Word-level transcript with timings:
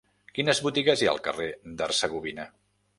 Quines 0.37 0.61
botigues 0.69 1.05
hi 1.05 1.09
ha 1.09 1.13
al 1.13 1.23
carrer 1.29 1.49
d'Hercegovina? 1.79 2.53